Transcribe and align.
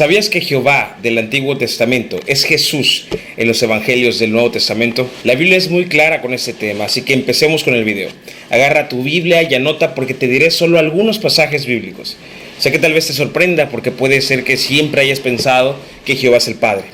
¿Sabías 0.00 0.30
que 0.30 0.40
Jehová 0.40 0.96
del 1.02 1.18
Antiguo 1.18 1.58
Testamento 1.58 2.18
es 2.26 2.44
Jesús 2.44 3.04
en 3.36 3.46
los 3.46 3.62
Evangelios 3.62 4.18
del 4.18 4.32
Nuevo 4.32 4.50
Testamento? 4.50 5.10
La 5.24 5.34
Biblia 5.34 5.58
es 5.58 5.68
muy 5.68 5.88
clara 5.88 6.22
con 6.22 6.32
este 6.32 6.54
tema, 6.54 6.86
así 6.86 7.02
que 7.02 7.12
empecemos 7.12 7.64
con 7.64 7.74
el 7.74 7.84
video. 7.84 8.08
Agarra 8.48 8.88
tu 8.88 9.02
Biblia 9.02 9.42
y 9.42 9.54
anota 9.54 9.94
porque 9.94 10.14
te 10.14 10.26
diré 10.26 10.50
solo 10.52 10.78
algunos 10.78 11.18
pasajes 11.18 11.66
bíblicos. 11.66 12.16
Sé 12.58 12.72
que 12.72 12.78
tal 12.78 12.94
vez 12.94 13.08
te 13.08 13.12
sorprenda 13.12 13.68
porque 13.68 13.90
puede 13.90 14.22
ser 14.22 14.42
que 14.42 14.56
siempre 14.56 15.02
hayas 15.02 15.20
pensado 15.20 15.76
que 16.06 16.16
Jehová 16.16 16.38
es 16.38 16.48
el 16.48 16.54
Padre, 16.54 16.84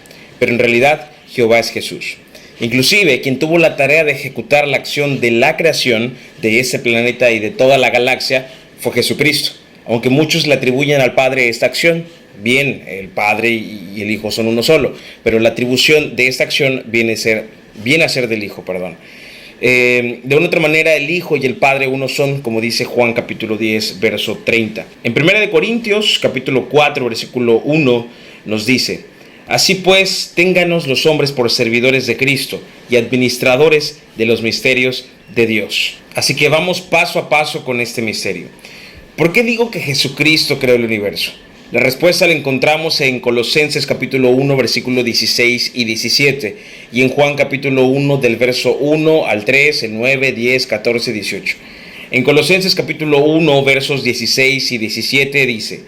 pero 0.40 0.50
en 0.50 0.58
realidad 0.58 1.08
Jehová 1.30 1.60
es 1.60 1.70
Jesús. 1.70 2.16
Inclusive 2.58 3.20
quien 3.20 3.38
tuvo 3.38 3.58
la 3.58 3.76
tarea 3.76 4.02
de 4.02 4.10
ejecutar 4.10 4.66
la 4.66 4.78
acción 4.78 5.20
de 5.20 5.30
la 5.30 5.56
creación 5.56 6.14
de 6.42 6.58
ese 6.58 6.80
planeta 6.80 7.30
y 7.30 7.38
de 7.38 7.50
toda 7.50 7.78
la 7.78 7.90
galaxia 7.90 8.48
fue 8.80 8.94
Jesucristo, 8.94 9.52
aunque 9.86 10.10
muchos 10.10 10.46
le 10.46 10.54
atribuyen 10.54 11.00
al 11.00 11.14
Padre 11.14 11.48
esta 11.48 11.66
acción 11.66 12.04
bien, 12.42 12.84
el 12.86 13.08
Padre 13.08 13.50
y 13.50 14.00
el 14.00 14.10
Hijo 14.10 14.30
son 14.30 14.46
uno 14.46 14.62
solo, 14.62 14.94
pero 15.22 15.38
la 15.38 15.50
atribución 15.50 16.16
de 16.16 16.28
esta 16.28 16.44
acción 16.44 16.84
viene 16.86 17.14
a 17.14 17.16
ser, 17.16 17.46
viene 17.82 18.04
a 18.04 18.08
ser 18.08 18.28
del 18.28 18.42
Hijo, 18.42 18.64
perdón. 18.64 18.96
Eh, 19.60 20.20
de 20.22 20.36
una 20.36 20.46
otra 20.46 20.60
manera, 20.60 20.94
el 20.94 21.08
Hijo 21.08 21.36
y 21.36 21.46
el 21.46 21.56
Padre 21.56 21.88
uno 21.88 22.08
son, 22.08 22.42
como 22.42 22.60
dice 22.60 22.84
Juan 22.84 23.14
capítulo 23.14 23.56
10, 23.56 24.00
verso 24.00 24.38
30. 24.44 24.84
En 25.02 25.12
1 25.12 25.50
Corintios 25.50 26.18
capítulo 26.18 26.68
4, 26.68 27.04
versículo 27.06 27.60
1 27.64 28.06
nos 28.44 28.66
dice, 28.66 29.04
Así 29.48 29.76
pues, 29.76 30.32
ténganos 30.34 30.88
los 30.88 31.06
hombres 31.06 31.30
por 31.30 31.50
servidores 31.50 32.06
de 32.06 32.16
Cristo 32.16 32.60
y 32.90 32.96
administradores 32.96 34.00
de 34.16 34.26
los 34.26 34.42
misterios 34.42 35.06
de 35.34 35.46
Dios. 35.46 35.94
Así 36.14 36.34
que 36.34 36.48
vamos 36.48 36.80
paso 36.80 37.18
a 37.20 37.28
paso 37.28 37.64
con 37.64 37.80
este 37.80 38.02
misterio. 38.02 38.48
¿Por 39.16 39.32
qué 39.32 39.42
digo 39.42 39.70
que 39.70 39.80
Jesucristo 39.80 40.58
creó 40.58 40.74
el 40.74 40.84
universo? 40.84 41.32
La 41.72 41.80
respuesta 41.80 42.26
la 42.26 42.34
encontramos 42.34 43.00
en 43.00 43.20
Colosenses 43.20 43.86
capítulo 43.86 44.28
1 44.28 44.56
versículo 44.58 45.02
16 45.02 45.72
y 45.74 45.84
17 45.84 46.56
y 46.92 47.00
en 47.00 47.08
Juan 47.08 47.34
capítulo 47.34 47.86
1 47.86 48.18
del 48.18 48.36
verso 48.36 48.76
1 48.76 49.24
al 49.26 49.46
3, 49.46 49.84
el 49.84 49.94
9, 49.94 50.32
10, 50.32 50.66
14, 50.66 51.12
18. 51.14 51.56
En 52.10 52.24
Colosenses 52.24 52.74
capítulo 52.74 53.24
1 53.24 53.64
versos 53.64 54.04
16 54.04 54.72
y 54.72 54.76
17 54.76 55.46
dice, 55.46 55.80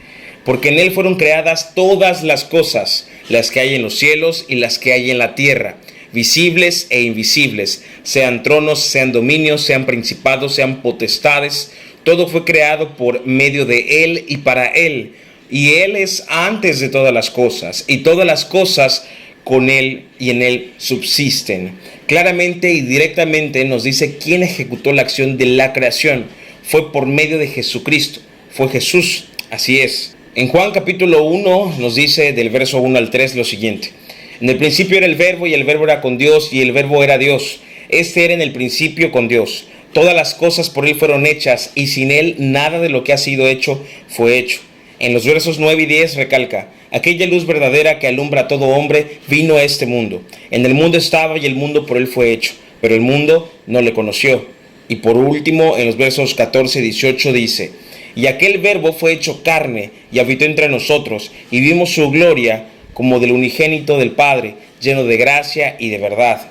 porque 0.46 0.70
en 0.70 0.78
él 0.78 0.92
fueron 0.92 1.16
creadas 1.16 1.74
todas 1.74 2.22
las 2.22 2.44
cosas, 2.44 3.08
las 3.28 3.50
que 3.50 3.60
hay 3.60 3.74
en 3.74 3.82
los 3.82 3.98
cielos 3.98 4.46
y 4.48 4.54
las 4.54 4.78
que 4.78 4.94
hay 4.94 5.10
en 5.10 5.18
la 5.18 5.34
tierra, 5.34 5.76
visibles 6.14 6.86
e 6.88 7.02
invisibles, 7.02 7.84
sean 8.04 8.42
tronos, 8.42 8.80
sean 8.80 9.12
dominios, 9.12 9.60
sean 9.60 9.84
principados, 9.84 10.54
sean 10.54 10.80
potestades, 10.80 11.72
todo 12.08 12.26
fue 12.26 12.44
creado 12.44 12.96
por 12.96 13.26
medio 13.26 13.66
de 13.66 14.04
él 14.04 14.24
y 14.28 14.38
para 14.38 14.66
él 14.66 15.12
y 15.50 15.74
Él 15.74 15.96
es 15.96 16.24
antes 16.28 16.80
de 16.80 16.88
todas 16.88 17.12
las 17.12 17.30
cosas, 17.30 17.84
y 17.88 17.98
todas 17.98 18.26
las 18.26 18.44
cosas 18.44 19.06
con 19.44 19.70
Él 19.70 20.04
y 20.18 20.30
en 20.30 20.42
Él 20.42 20.72
subsisten. 20.76 21.72
Claramente 22.06 22.72
y 22.72 22.82
directamente 22.82 23.64
nos 23.64 23.84
dice 23.84 24.18
quién 24.18 24.42
ejecutó 24.42 24.92
la 24.92 25.02
acción 25.02 25.38
de 25.38 25.46
la 25.46 25.72
creación. 25.72 26.26
Fue 26.62 26.92
por 26.92 27.06
medio 27.06 27.38
de 27.38 27.48
Jesucristo. 27.48 28.20
Fue 28.50 28.68
Jesús. 28.68 29.28
Así 29.50 29.80
es. 29.80 30.16
En 30.34 30.48
Juan 30.48 30.72
capítulo 30.72 31.24
1 31.24 31.76
nos 31.78 31.94
dice 31.94 32.32
del 32.34 32.50
verso 32.50 32.78
1 32.80 32.98
al 32.98 33.10
3 33.10 33.36
lo 33.36 33.44
siguiente. 33.44 33.92
En 34.40 34.50
el 34.50 34.58
principio 34.58 34.98
era 34.98 35.06
el 35.06 35.16
verbo 35.16 35.46
y 35.46 35.54
el 35.54 35.64
verbo 35.64 35.84
era 35.84 36.00
con 36.02 36.18
Dios 36.18 36.50
y 36.52 36.60
el 36.60 36.72
verbo 36.72 37.02
era 37.02 37.16
Dios. 37.16 37.60
Este 37.88 38.26
era 38.26 38.34
en 38.34 38.42
el 38.42 38.52
principio 38.52 39.10
con 39.10 39.28
Dios. 39.28 39.66
Todas 39.92 40.14
las 40.14 40.34
cosas 40.34 40.70
por 40.70 40.86
Él 40.86 40.94
fueron 40.96 41.26
hechas 41.26 41.72
y 41.74 41.86
sin 41.86 42.10
Él 42.10 42.36
nada 42.38 42.78
de 42.80 42.88
lo 42.88 43.04
que 43.04 43.12
ha 43.12 43.18
sido 43.18 43.48
hecho 43.48 43.84
fue 44.08 44.38
hecho. 44.38 44.60
En 45.00 45.14
los 45.14 45.24
versos 45.24 45.58
9 45.58 45.82
y 45.82 45.86
10 45.86 46.16
recalca, 46.16 46.68
aquella 46.90 47.26
luz 47.26 47.46
verdadera 47.46 47.98
que 47.98 48.08
alumbra 48.08 48.42
a 48.42 48.48
todo 48.48 48.66
hombre 48.66 49.18
vino 49.28 49.54
a 49.54 49.62
este 49.62 49.86
mundo. 49.86 50.22
En 50.50 50.66
el 50.66 50.74
mundo 50.74 50.98
estaba 50.98 51.38
y 51.38 51.46
el 51.46 51.54
mundo 51.54 51.86
por 51.86 51.96
él 51.96 52.08
fue 52.08 52.32
hecho, 52.32 52.52
pero 52.80 52.94
el 52.94 53.00
mundo 53.00 53.50
no 53.66 53.80
le 53.80 53.92
conoció. 53.92 54.46
Y 54.88 54.96
por 54.96 55.16
último, 55.16 55.76
en 55.76 55.86
los 55.86 55.96
versos 55.96 56.34
14 56.34 56.80
y 56.80 56.82
18 56.82 57.32
dice, 57.32 57.72
y 58.16 58.26
aquel 58.26 58.58
verbo 58.58 58.92
fue 58.92 59.12
hecho 59.12 59.42
carne 59.44 59.90
y 60.10 60.18
habitó 60.18 60.44
entre 60.44 60.68
nosotros, 60.68 61.30
y 61.50 61.60
vimos 61.60 61.90
su 61.90 62.10
gloria 62.10 62.66
como 62.94 63.20
del 63.20 63.30
unigénito 63.30 63.98
del 63.98 64.12
Padre, 64.12 64.54
lleno 64.80 65.04
de 65.04 65.16
gracia 65.16 65.76
y 65.78 65.90
de 65.90 65.98
verdad. 65.98 66.48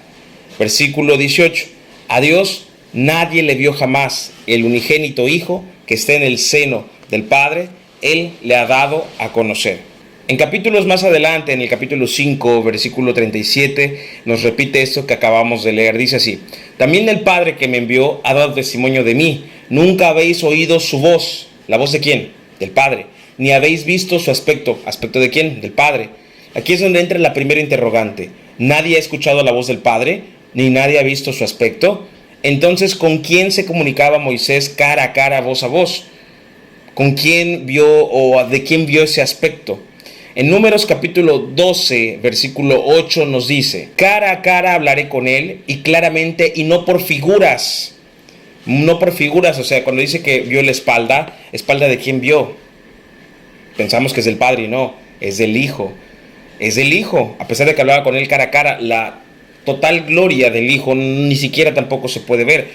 Versículo 0.58 1.18
18, 1.18 1.66
a 2.08 2.22
Dios 2.22 2.67
nadie 2.98 3.44
le 3.44 3.54
vio 3.54 3.74
jamás, 3.74 4.34
el 4.48 4.66
unigénito 4.66 5.28
Hijo 5.28 5.64
que 5.86 5.94
está 5.94 6.14
en 6.14 6.24
el 6.24 6.40
seno 6.40 6.86
del 7.10 7.24
Padre, 7.24 7.70
él 8.02 8.32
le 8.42 8.56
ha 8.56 8.66
dado 8.66 9.06
a 9.20 9.32
conocer. 9.32 9.80
En 10.28 10.36
capítulos 10.36 10.86
más 10.88 11.04
adelante, 11.04 11.54
en 11.54 11.62
el 11.62 11.70
capítulo 11.70 12.08
5, 12.08 12.64
versículo 12.64 13.14
37, 13.14 14.00
nos 14.26 14.42
repite 14.42 14.82
esto 14.82 15.06
que 15.06 15.14
acabamos 15.14 15.64
de 15.64 15.72
leer. 15.72 15.98
Dice 15.98 16.18
así, 16.18 16.40
también 16.78 17.08
el 17.08 17.22
Padre 17.22 17.56
que 17.56 17.68
me 17.68 17.78
envió 17.78 18.20
ha 18.24 18.34
dado 18.34 18.54
testimonio 18.54 19.04
de 19.04 19.16
mí. 19.16 19.46
Nunca 19.70 20.10
habéis 20.10 20.44
oído 20.44 20.80
su 20.80 21.00
voz. 21.00 21.48
¿La 21.68 21.78
voz 21.78 21.92
de 21.92 22.00
quién? 22.00 22.32
Del 22.60 22.72
Padre. 22.72 23.06
Ni 23.38 23.52
habéis 23.52 23.86
visto 23.86 24.20
su 24.20 24.32
aspecto. 24.32 24.80
¿Aspecto 24.86 25.20
de 25.20 25.30
quién? 25.30 25.62
Del 25.62 25.72
Padre. 25.72 26.10
Aquí 26.56 26.74
es 26.74 26.82
donde 26.82 27.00
entra 27.00 27.20
la 27.20 27.34
primera 27.34 27.62
interrogante. 27.62 28.32
¿Nadie 28.58 28.98
ha 28.98 29.00
escuchado 29.00 29.44
la 29.44 29.52
voz 29.52 29.68
del 29.68 29.78
Padre? 29.78 30.24
¿Ni 30.54 30.70
nadie 30.72 31.00
ha 31.00 31.04
visto 31.04 31.32
su 31.32 31.44
aspecto? 31.44 32.08
Entonces, 32.44 32.96
¿con 32.96 33.20
quién 33.20 33.52
se 33.52 33.66
comunicaba 33.66 34.20
Moisés 34.20 34.70
cara 34.70 35.04
a 35.04 35.14
cara, 35.14 35.42
voz 35.42 35.64
a 35.64 35.68
voz? 35.68 36.06
con 36.98 37.12
quién 37.12 37.68
vio 37.68 38.08
o 38.08 38.44
de 38.44 38.64
quién 38.64 38.88
vio 38.88 39.04
ese 39.04 39.22
aspecto. 39.22 39.80
En 40.34 40.50
Números 40.50 40.88
capítulo 40.88 41.38
12, 41.38 42.18
versículo 42.24 42.84
8 42.84 43.28
nos 43.28 43.48
dice, 43.48 43.90
cara 43.96 44.32
a 44.32 44.42
cara 44.42 44.74
hablaré 44.74 45.08
con 45.08 45.28
él 45.28 45.62
y 45.68 45.84
claramente 45.84 46.52
y 46.56 46.64
no 46.64 46.86
por 46.86 47.00
figuras. 47.00 47.94
No 48.66 48.98
por 48.98 49.12
figuras, 49.12 49.60
o 49.60 49.64
sea, 49.64 49.84
cuando 49.84 50.02
dice 50.02 50.24
que 50.24 50.40
vio 50.40 50.64
la 50.64 50.72
espalda, 50.72 51.38
espalda 51.52 51.88
de 51.88 52.00
quién 52.00 52.20
vio. 52.20 52.56
Pensamos 53.78 54.12
que 54.12 54.22
es 54.22 54.26
del 54.26 54.38
Padre 54.38 54.68
no, 54.68 54.96
es 55.22 55.38
del 55.38 55.56
Hijo. 55.56 55.94
Es 56.58 56.74
del 56.74 56.94
Hijo, 56.94 57.36
a 57.38 57.48
pesar 57.48 57.68
de 57.68 57.76
que 57.76 57.82
hablaba 57.82 58.04
con 58.04 58.16
él 58.16 58.28
cara 58.28 58.46
a 58.46 58.50
cara, 58.50 58.82
la 58.82 59.20
total 59.68 60.06
gloria 60.06 60.50
del 60.50 60.72
Hijo 60.72 60.96
ni 60.96 61.36
siquiera 61.36 61.74
tampoco 61.74 62.08
se 62.08 62.22
puede 62.22 62.46
ver. 62.46 62.70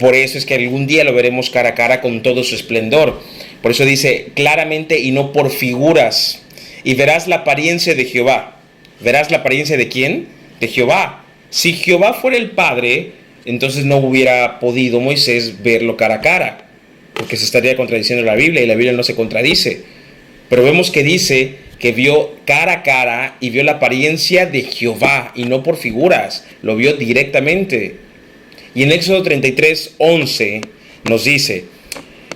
Por 0.00 0.16
eso 0.16 0.36
es 0.36 0.44
que 0.44 0.56
algún 0.56 0.88
día 0.88 1.04
lo 1.04 1.14
veremos 1.14 1.48
cara 1.48 1.70
a 1.70 1.74
cara 1.76 2.00
con 2.00 2.22
todo 2.22 2.42
su 2.42 2.56
esplendor. 2.56 3.22
Por 3.62 3.70
eso 3.70 3.84
dice 3.84 4.32
claramente 4.34 4.98
y 4.98 5.12
no 5.12 5.32
por 5.32 5.50
figuras. 5.50 6.42
Y 6.82 6.94
verás 6.94 7.28
la 7.28 7.36
apariencia 7.36 7.94
de 7.94 8.04
Jehová. 8.04 8.60
¿Verás 8.98 9.30
la 9.30 9.38
apariencia 9.38 9.76
de 9.76 9.86
quién? 9.86 10.26
De 10.58 10.66
Jehová. 10.66 11.24
Si 11.50 11.72
Jehová 11.74 12.14
fuera 12.14 12.36
el 12.36 12.50
Padre, 12.50 13.12
entonces 13.44 13.84
no 13.84 13.98
hubiera 13.98 14.58
podido 14.58 14.98
Moisés 14.98 15.62
verlo 15.62 15.96
cara 15.96 16.16
a 16.16 16.20
cara, 16.20 16.66
porque 17.14 17.36
se 17.36 17.44
estaría 17.44 17.76
contradiciendo 17.76 18.24
la 18.24 18.34
Biblia 18.34 18.62
y 18.62 18.66
la 18.66 18.74
Biblia 18.74 18.92
no 18.92 19.04
se 19.04 19.14
contradice. 19.14 19.82
Pero 20.48 20.64
vemos 20.64 20.90
que 20.90 21.04
dice 21.04 21.61
que 21.82 21.90
vio 21.90 22.30
cara 22.44 22.72
a 22.72 22.82
cara 22.84 23.36
y 23.40 23.50
vio 23.50 23.64
la 23.64 23.72
apariencia 23.72 24.46
de 24.46 24.62
Jehová 24.62 25.32
y 25.34 25.46
no 25.46 25.64
por 25.64 25.76
figuras, 25.76 26.46
lo 26.62 26.76
vio 26.76 26.92
directamente. 26.92 27.96
Y 28.72 28.84
en 28.84 28.92
Éxodo 28.92 29.24
33, 29.24 29.96
11 29.98 30.60
nos 31.10 31.24
dice, 31.24 31.64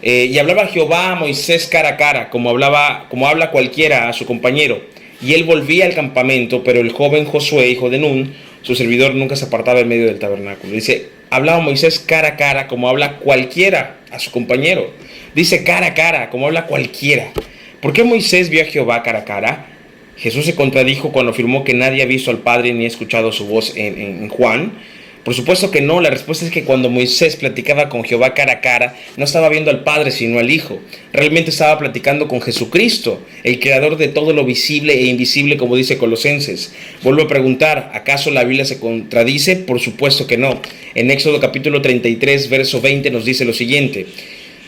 eh, 0.03 0.29
y 0.29 0.37
hablaba 0.41 0.67
Jehová 0.67 1.13
a 1.13 1.15
Moisés 1.15 1.69
cara 1.69 1.91
a 1.91 1.97
cara, 1.97 2.29
como, 2.29 2.51
hablaba, 2.51 3.07
como 3.09 3.29
habla 3.29 3.53
cualquiera 3.53 4.09
a 4.09 4.13
su 4.13 4.27
compañero. 4.27 4.83
Y 5.23 5.35
él 5.35 5.45
volvía 5.45 5.87
al 5.87 5.95
campamento, 5.95 6.65
pero 6.65 6.81
el 6.81 6.91
joven 6.91 7.25
Josué, 7.25 7.69
hijo 7.69 7.89
de 7.89 8.01
Nun, 8.01 8.35
su 8.63 8.75
servidor 8.75 9.15
nunca 9.15 9.37
se 9.37 9.45
apartaba 9.45 9.79
en 9.79 9.87
medio 9.87 10.07
del 10.07 10.19
tabernáculo. 10.19 10.73
Dice, 10.73 11.11
hablaba 11.31 11.61
Moisés 11.61 12.01
cara 12.01 12.31
a 12.31 12.37
cara, 12.37 12.67
como 12.67 12.89
habla 12.89 13.19
cualquiera 13.19 14.01
a 14.11 14.19
su 14.19 14.33
compañero. 14.33 14.91
Dice 15.37 15.63
cara 15.63 15.87
a 15.87 15.95
cara, 15.95 16.31
como 16.31 16.47
habla 16.47 16.67
cualquiera. 16.67 17.31
¿Por 17.81 17.93
qué 17.93 18.05
Moisés 18.05 18.49
vio 18.49 18.63
a 18.63 18.65
Jehová 18.65 19.03
cara 19.03 19.21
a 19.21 19.25
cara? 19.25 19.67
Jesús 20.17 20.47
se 20.47 20.55
contradijo 20.55 21.13
cuando 21.13 21.33
afirmó 21.33 21.63
que 21.63 21.75
nadie 21.75 22.03
ha 22.03 22.07
visto 22.07 22.31
al 22.31 22.39
Padre 22.39 22.73
ni 22.73 22.85
ha 22.85 22.89
escuchado 22.89 23.33
su 23.33 23.47
voz 23.47 23.75
en, 23.77 24.29
Juan. 24.31 24.73
Por 25.25 25.35
supuesto 25.35 25.71
que 25.71 25.83
no, 25.83 26.01
la 26.01 26.09
respuesta 26.09 26.47
es 26.47 26.53
que 26.53 26.65
cuando 26.65 26.89
Moisés 26.89 27.37
platicaba 27.37 27.89
con 27.89 28.05
Jehová 28.05 28.33
cara 28.33 28.55
a 28.55 28.61
cara, 28.61 28.97
no 29.17 29.25
estaba 29.25 29.49
viendo 29.49 29.71
al 29.71 29.83
Padre 29.83 30.13
sino 30.13 30.39
al 30.39 30.51
Hijo. 30.51 30.79
Realmente 31.13 31.51
estaba 31.51 31.79
platicando 31.79 32.29
con 32.29 32.41
Jesucristo, 32.41 33.21
el 33.43 33.59
creador 33.59 33.99
de 33.99 34.09
todo 34.09 34.33
lo 34.33 34.45
visible 34.45 34.95
e 34.95 35.07
invisible, 35.07 35.59
como 35.59 35.77
dice 35.77 35.99
Colosenses. 35.99 36.73
Vuelvo 37.03 37.23
a 37.23 37.29
preguntar, 37.29 37.91
¿acaso 37.93 38.31
la 38.31 38.45
Biblia 38.45 38.65
se 38.65 38.79
contradice? 38.79 39.57
Por 39.57 39.81
supuesto 39.81 40.27
que 40.27 40.39
no. 40.39 40.63
En 40.95 41.11
Éxodo 41.11 41.41
capítulo 41.41 41.83
33, 41.83 42.49
verso 42.49 42.81
20 42.81 43.11
nos 43.11 43.25
dice 43.25 43.45
lo 43.45 43.53
siguiente. 43.53 44.07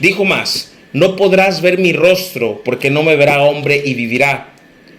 Dijo 0.01 0.25
más, 0.25 0.73
no 0.93 1.17
podrás 1.17 1.61
ver 1.61 1.79
mi 1.79 1.93
rostro 1.93 2.63
porque 2.65 2.91
no 2.91 3.03
me 3.03 3.17
verá 3.17 3.43
hombre 3.43 3.83
y 3.85 3.95
vivirá. 3.95 4.55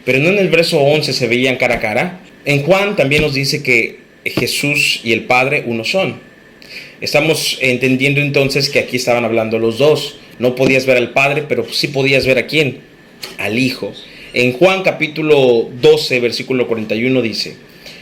Pero 0.06 0.20
no 0.20 0.30
en 0.30 0.38
el 0.38 0.50
verso 0.50 0.80
11 0.80 1.14
se 1.14 1.28
veían 1.28 1.58
cara 1.58 1.76
a 1.76 1.80
cara. 1.80 2.20
En 2.46 2.64
Juan 2.64 2.96
también 2.96 3.22
nos 3.22 3.34
dice 3.34 3.64
que 3.64 4.00
Jesús 4.26 5.02
y 5.04 5.14
el 5.14 5.26
Padre 5.26 5.64
uno 5.66 5.84
son. 5.84 6.20
Estamos 7.02 7.58
entendiendo 7.62 8.22
entonces 8.22 8.70
que 8.70 8.80
aquí 8.80 8.98
estaban 8.98 9.26
hablando 9.26 9.60
los 9.60 9.78
dos. 9.78 10.18
No 10.38 10.56
podías 10.56 10.86
ver 10.86 10.98
al 10.98 11.12
Padre, 11.12 11.46
pero 11.48 11.66
sí 11.72 11.88
podías 11.88 12.26
ver 12.26 12.38
a 12.38 12.48
quién, 12.48 12.80
al 13.38 13.58
Hijo. 13.58 13.94
En 14.34 14.54
Juan 14.54 14.84
capítulo 14.84 15.70
12, 15.82 16.20
versículo 16.20 16.68
41 16.68 17.22
dice, 17.22 17.56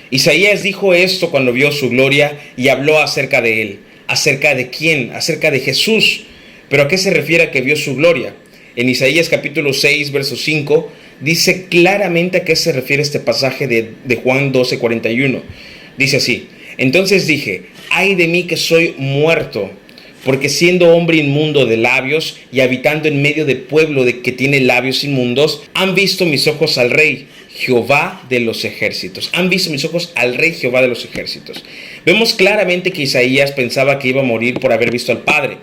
Isaías 0.10 0.64
dijo 0.64 0.94
esto 0.94 1.32
cuando 1.32 1.54
vio 1.54 1.72
su 1.72 1.90
gloria 1.90 2.38
y 2.58 2.70
habló 2.70 3.00
acerca 3.00 3.42
de 3.42 3.62
él. 3.62 3.80
¿Acerca 4.08 4.56
de 4.56 4.70
quién? 4.70 5.12
Acerca 5.12 5.52
de 5.52 5.60
Jesús. 5.60 6.24
¿Pero 6.70 6.84
a 6.84 6.88
qué 6.88 6.98
se 6.98 7.12
refiere 7.12 7.44
a 7.44 7.52
que 7.52 7.62
vio 7.62 7.76
su 7.76 7.96
gloria? 7.96 8.34
En 8.76 8.90
Isaías 8.90 9.30
capítulo 9.30 9.74
6, 9.74 10.12
verso 10.12 10.36
5, 10.36 10.92
dice 11.22 11.66
claramente 11.70 12.38
a 12.38 12.46
qué 12.46 12.56
se 12.56 12.74
refiere 12.74 13.02
este 13.02 13.20
pasaje 13.20 13.68
de, 13.68 14.16
Juan 14.18 14.52
12, 14.52 14.78
41. 14.78 15.42
Dice 15.98 16.18
así, 16.18 16.48
entonces 16.78 17.26
dije, 17.26 17.64
ay 17.90 18.16
de 18.16 18.28
mí 18.28 18.44
que 18.44 18.58
soy 18.58 18.94
muerto, 18.98 19.72
porque 20.26 20.50
siendo 20.50 20.94
hombre 20.94 21.18
inmundo 21.18 21.66
de 21.66 21.78
labios 21.78 22.38
y 22.52 22.60
habitando 22.60 23.08
en 23.08 23.22
medio 23.22 23.46
de 23.46 23.56
pueblo 23.56 24.04
de 24.04 24.20
que 24.22 24.34
tiene 24.34 24.60
labios 24.60 25.04
inmundos, 25.04 25.64
han 25.74 25.96
visto 25.96 26.26
mis 26.26 26.48
ojos 26.48 26.78
al 26.78 26.92
rey, 26.92 27.28
Jehová 27.56 28.24
de 28.30 28.42
los 28.42 28.66
ejércitos. 28.66 29.32
Han 29.34 29.50
visto 29.50 29.72
mis 29.72 29.86
ojos 29.86 30.12
al 30.16 30.36
rey 30.36 30.54
Jehová 30.54 30.82
de 30.82 30.90
los 30.90 31.04
ejércitos. 31.06 31.64
Vemos 32.06 32.34
claramente 32.36 32.92
que 32.92 33.04
Isaías 33.04 33.54
pensaba 33.54 33.98
que 33.98 34.10
iba 34.10 34.22
a 34.22 34.26
morir 34.26 34.60
por 34.60 34.74
haber 34.74 34.92
visto 34.92 35.12
al 35.12 35.24
Padre. 35.24 35.58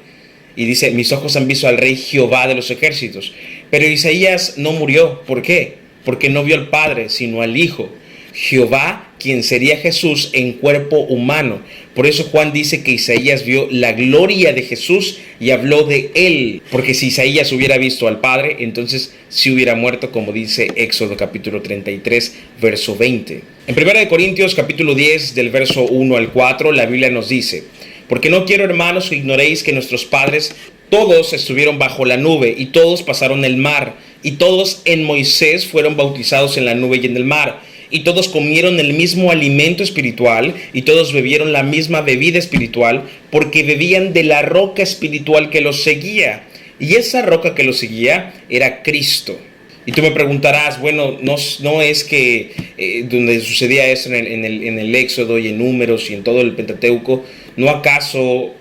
Y 0.57 0.65
dice, 0.67 0.91
mis 0.91 1.13
ojos 1.13 1.37
han 1.37 1.49
visto 1.49 1.67
al 1.67 1.79
rey 1.79 1.97
Jehová 1.97 2.47
de 2.47 2.55
los 2.55 2.71
ejércitos. 2.71 3.33
Pero 3.71 3.87
Isaías 3.87 4.55
no 4.57 4.73
murió. 4.73 5.23
¿Por 5.23 5.43
qué? 5.43 5.75
Porque 6.05 6.29
no 6.29 6.45
vio 6.45 6.55
al 6.55 6.69
Padre, 6.69 7.09
sino 7.09 7.43
al 7.43 7.57
Hijo. 7.57 7.91
Jehová, 8.35 9.13
quien 9.21 9.45
sería 9.45 9.77
Jesús 9.77 10.31
en 10.33 10.55
cuerpo 10.55 10.99
humano. 10.99 11.61
Por 11.95 12.07
eso 12.07 12.25
Juan 12.25 12.53
dice 12.53 12.83
que 12.83 12.91
Isaías 12.91 13.45
vio 13.45 13.69
la 13.71 13.93
gloria 13.93 14.53
de 14.53 14.63
Jesús 14.63 15.21
y 15.39 15.51
habló 15.51 15.85
de 15.85 16.11
él. 16.17 16.61
Porque 16.73 16.95
si 16.95 17.07
Isaías 17.07 17.53
hubiera 17.53 17.79
visto 17.79 18.09
al 18.09 18.21
Padre, 18.21 18.57
entonces 18.59 19.15
sí 19.29 19.53
hubiera 19.53 19.77
muerto, 19.77 20.11
como 20.11 20.33
dice 20.33 20.69
Éxodo 20.75 21.17
capítulo 21.17 21.63
33, 21.63 22.35
verso 22.61 22.97
20. 22.97 23.43
En 23.69 23.75
1 23.75 24.09
Corintios 24.09 24.57
capítulo 24.57 24.97
10, 24.97 25.37
del 25.37 25.51
verso 25.51 25.85
1 25.85 26.17
al 26.17 26.33
4, 26.33 26.73
la 26.73 26.87
Biblia 26.87 27.11
nos 27.11 27.29
dice, 27.29 27.63
porque 28.09 28.31
no 28.31 28.45
quiero, 28.45 28.65
hermanos, 28.65 29.09
que 29.09 29.17
ignoréis 29.17 29.63
que 29.63 29.73
nuestros 29.73 30.05
padres 30.05 30.55
todos 30.91 31.33
estuvieron 31.33 31.79
bajo 31.79 32.05
la 32.05 32.17
nube 32.17 32.55
y 32.57 32.67
todos 32.67 33.03
pasaron 33.03 33.45
el 33.45 33.57
mar, 33.57 33.97
y 34.23 34.33
todos 34.33 34.83
en 34.85 35.05
Moisés 35.05 35.67
fueron 35.67 35.97
bautizados 35.97 36.57
en 36.57 36.65
la 36.65 36.75
nube 36.75 37.01
y 37.03 37.07
en 37.07 37.17
el 37.17 37.25
mar 37.25 37.61
y 37.95 38.01
todos 38.01 38.29
comieron 38.29 38.81
el 38.81 38.95
mismo 38.95 39.31
alimento 39.31 39.85
espiritual 39.85 40.55
y 40.73 40.83
todos 40.83 41.13
bebieron 41.13 41.53
la 41.53 41.63
misma 41.63 42.01
bebida 42.01 42.41
espiritual 42.41 43.05
porque 43.31 43.63
bebían 43.63 44.13
de 44.13 44.25
la 44.25 44.43
roca 44.43 44.83
espiritual 44.83 45.49
que 45.49 45.61
los 45.61 45.85
seguía. 45.85 46.43
Y 46.81 46.97
esa 46.97 47.23
roca 47.23 47.55
que 47.55 47.63
los 47.63 47.79
seguía 47.79 48.35
era 48.51 48.83
Cristo. 48.83 49.39
Y 49.87 49.93
tú 49.93 50.03
me 50.03 50.11
preguntarás, 50.11 50.81
bueno, 50.81 51.19
no, 51.21 51.83
es 51.83 52.03
que 52.03 52.53
eh, 52.79 53.05
donde 53.09 53.39
sucedía 53.41 53.87
eso 53.87 54.13
en 54.13 54.45
el, 54.45 54.65
en, 54.65 54.79
el, 54.79 54.95
Éxodo 54.95 55.39
y 55.39 55.49
en 55.49 55.59
Números 55.59 56.11
y 56.11 56.15
en 56.15 56.25
todo 56.25 56.41
el 56.41 56.53
Pentateuco, 56.55 57.25
¿no 57.57 57.71
acaso 57.71 58.55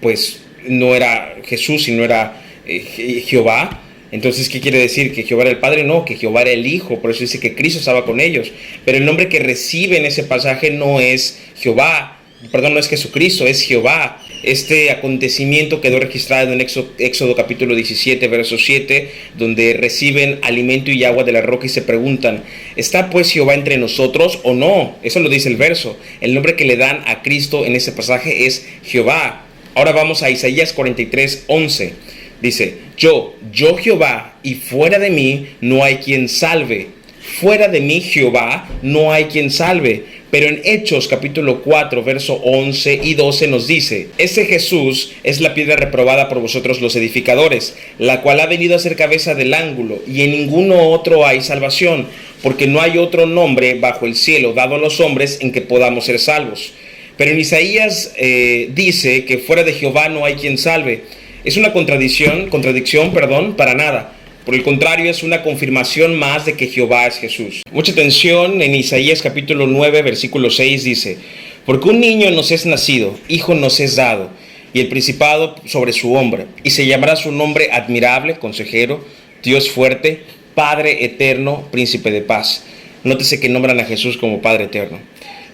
pues 0.00 0.42
no 0.66 0.94
era 0.94 1.36
Jesús, 1.44 1.84
sino 1.84 2.04
era 2.04 2.42
eh, 2.66 3.24
Jehová? 3.26 3.82
Entonces, 4.12 4.48
¿qué 4.48 4.60
quiere 4.60 4.78
decir? 4.78 5.14
¿Que 5.14 5.22
Jehová 5.22 5.42
era 5.42 5.50
el 5.52 5.58
Padre? 5.58 5.84
No, 5.84 6.04
que 6.04 6.16
Jehová 6.16 6.42
era 6.42 6.50
el 6.50 6.66
Hijo. 6.66 7.00
Por 7.00 7.12
eso 7.12 7.20
dice 7.20 7.38
que 7.38 7.54
Cristo 7.54 7.78
estaba 7.78 8.04
con 8.04 8.20
ellos. 8.20 8.50
Pero 8.84 8.98
el 8.98 9.04
nombre 9.04 9.28
que 9.28 9.38
recibe 9.38 9.98
en 9.98 10.04
ese 10.04 10.24
pasaje 10.24 10.70
no 10.70 11.00
es 11.00 11.40
Jehová, 11.56 12.18
perdón, 12.50 12.74
no 12.74 12.80
es 12.80 12.88
Jesucristo, 12.88 13.46
es 13.46 13.62
Jehová. 13.62 14.20
Este 14.42 14.90
acontecimiento 14.90 15.82
quedó 15.82 16.00
registrado 16.00 16.52
en 16.52 16.60
Éxodo, 16.60 17.34
capítulo 17.34 17.74
17, 17.74 18.26
verso 18.28 18.56
7, 18.56 19.10
donde 19.36 19.74
reciben 19.74 20.38
alimento 20.42 20.90
y 20.90 21.04
agua 21.04 21.24
de 21.24 21.32
la 21.32 21.42
roca 21.42 21.66
y 21.66 21.68
se 21.68 21.82
preguntan, 21.82 22.42
¿está 22.74 23.10
pues 23.10 23.30
Jehová 23.30 23.52
entre 23.52 23.76
nosotros 23.76 24.40
o 24.42 24.54
no? 24.54 24.96
Eso 25.02 25.20
lo 25.20 25.28
dice 25.28 25.50
el 25.50 25.56
verso. 25.56 25.98
El 26.22 26.32
nombre 26.32 26.56
que 26.56 26.64
le 26.64 26.76
dan 26.76 27.02
a 27.06 27.20
Cristo 27.22 27.66
en 27.66 27.76
ese 27.76 27.92
pasaje 27.92 28.46
es 28.46 28.66
Jehová. 28.82 29.44
Ahora 29.74 29.92
vamos 29.92 30.22
a 30.22 30.30
Isaías 30.30 30.72
43, 30.72 31.44
11. 31.46 31.92
Dice, 32.40 32.78
yo, 32.96 33.34
yo 33.52 33.76
Jehová, 33.76 34.38
y 34.42 34.54
fuera 34.54 34.98
de 34.98 35.10
mí 35.10 35.48
no 35.60 35.84
hay 35.84 35.96
quien 35.96 36.30
salve. 36.30 36.88
Fuera 37.20 37.68
de 37.68 37.82
mí 37.82 38.00
Jehová 38.00 38.68
no 38.80 39.12
hay 39.12 39.26
quien 39.26 39.50
salve. 39.50 40.04
Pero 40.30 40.46
en 40.46 40.60
Hechos 40.64 41.08
capítulo 41.08 41.60
4, 41.62 42.04
verso 42.04 42.34
11 42.34 43.00
y 43.02 43.14
12 43.14 43.48
nos 43.48 43.66
dice, 43.66 44.08
ese 44.16 44.46
Jesús 44.46 45.12
es 45.24 45.40
la 45.40 45.54
piedra 45.54 45.74
reprobada 45.74 46.28
por 46.28 46.38
vosotros 46.38 46.80
los 46.80 46.94
edificadores, 46.94 47.76
la 47.98 48.20
cual 48.20 48.38
ha 48.38 48.46
venido 48.46 48.76
a 48.76 48.78
ser 48.78 48.94
cabeza 48.94 49.34
del 49.34 49.54
ángulo, 49.54 50.00
y 50.06 50.22
en 50.22 50.30
ninguno 50.30 50.90
otro 50.90 51.26
hay 51.26 51.40
salvación, 51.40 52.06
porque 52.44 52.68
no 52.68 52.80
hay 52.80 52.96
otro 52.96 53.26
nombre 53.26 53.74
bajo 53.74 54.06
el 54.06 54.14
cielo 54.14 54.52
dado 54.52 54.76
a 54.76 54.78
los 54.78 55.00
hombres 55.00 55.38
en 55.40 55.50
que 55.50 55.62
podamos 55.62 56.04
ser 56.04 56.20
salvos. 56.20 56.74
Pero 57.16 57.32
en 57.32 57.40
Isaías 57.40 58.14
eh, 58.16 58.70
dice 58.72 59.24
que 59.24 59.38
fuera 59.38 59.64
de 59.64 59.72
Jehová 59.72 60.08
no 60.08 60.24
hay 60.24 60.34
quien 60.34 60.58
salve. 60.58 61.02
Es 61.44 61.56
una 61.56 61.72
contradicción, 61.72 62.48
contradicción, 62.48 63.12
perdón, 63.12 63.56
para 63.56 63.74
nada. 63.74 64.16
Por 64.44 64.54
el 64.54 64.62
contrario, 64.62 65.10
es 65.10 65.22
una 65.22 65.42
confirmación 65.42 66.16
más 66.16 66.46
de 66.46 66.54
que 66.54 66.68
Jehová 66.68 67.06
es 67.06 67.16
Jesús. 67.16 67.62
Mucha 67.70 67.92
atención 67.92 68.62
en 68.62 68.74
Isaías 68.74 69.20
capítulo 69.20 69.66
9, 69.66 70.00
versículo 70.00 70.50
6 70.50 70.82
dice, 70.82 71.18
porque 71.66 71.90
un 71.90 72.00
niño 72.00 72.30
nos 72.30 72.50
es 72.50 72.64
nacido, 72.64 73.18
hijo 73.28 73.54
nos 73.54 73.80
es 73.80 73.96
dado, 73.96 74.30
y 74.72 74.80
el 74.80 74.88
principado 74.88 75.56
sobre 75.66 75.92
su 75.92 76.14
hombro, 76.14 76.46
y 76.64 76.70
se 76.70 76.86
llamará 76.86 77.16
su 77.16 77.32
nombre 77.32 77.68
admirable, 77.70 78.36
consejero, 78.36 79.04
Dios 79.42 79.68
fuerte, 79.68 80.22
Padre 80.54 81.04
eterno, 81.04 81.68
príncipe 81.70 82.10
de 82.10 82.22
paz. 82.22 82.64
Nótese 83.04 83.40
que 83.40 83.50
nombran 83.50 83.78
a 83.78 83.84
Jesús 83.84 84.16
como 84.16 84.40
Padre 84.40 84.64
eterno. 84.64 84.98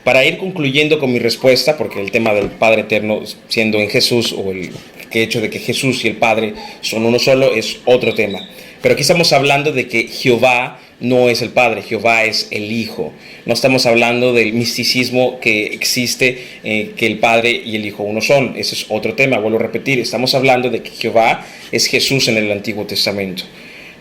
Para 0.04 0.24
ir 0.24 0.38
concluyendo 0.38 1.00
con 1.00 1.12
mi 1.12 1.18
respuesta, 1.18 1.76
porque 1.76 2.00
el 2.00 2.12
tema 2.12 2.32
del 2.34 2.50
Padre 2.50 2.82
eterno 2.82 3.22
siendo 3.48 3.78
en 3.78 3.90
Jesús 3.90 4.32
o 4.32 4.52
el 4.52 4.70
que 5.10 5.22
hecho 5.22 5.40
de 5.40 5.50
que 5.50 5.58
Jesús 5.58 6.04
y 6.04 6.08
el 6.08 6.16
Padre 6.16 6.54
son 6.80 7.06
uno 7.06 7.18
solo 7.18 7.54
es 7.54 7.78
otro 7.84 8.14
tema. 8.14 8.40
Pero 8.82 8.92
aquí 8.92 9.02
estamos 9.02 9.32
hablando 9.32 9.72
de 9.72 9.88
que 9.88 10.08
Jehová 10.08 10.80
no 11.00 11.28
es 11.28 11.42
el 11.42 11.50
Padre, 11.50 11.82
Jehová 11.82 12.24
es 12.24 12.48
el 12.50 12.72
Hijo. 12.72 13.12
No 13.44 13.54
estamos 13.54 13.86
hablando 13.86 14.32
del 14.32 14.52
misticismo 14.52 15.40
que 15.40 15.66
existe, 15.66 16.38
eh, 16.64 16.92
que 16.96 17.06
el 17.06 17.18
Padre 17.18 17.50
y 17.50 17.76
el 17.76 17.84
Hijo 17.84 18.02
uno 18.02 18.20
son. 18.20 18.54
Ese 18.56 18.74
es 18.74 18.86
otro 18.88 19.14
tema, 19.14 19.38
vuelvo 19.38 19.58
a 19.58 19.62
repetir. 19.62 19.98
Estamos 19.98 20.34
hablando 20.34 20.70
de 20.70 20.82
que 20.82 20.90
Jehová 20.90 21.44
es 21.72 21.86
Jesús 21.86 22.28
en 22.28 22.38
el 22.38 22.50
Antiguo 22.50 22.86
Testamento. 22.86 23.44